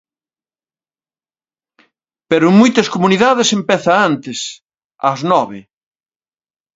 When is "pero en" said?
2.29-2.55